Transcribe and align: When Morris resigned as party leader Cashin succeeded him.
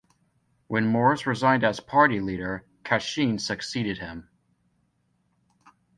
When 0.65 0.87
Morris 0.87 1.27
resigned 1.27 1.63
as 1.63 1.79
party 1.79 2.19
leader 2.19 2.65
Cashin 2.83 3.37
succeeded 3.37 3.99
him. 3.99 4.27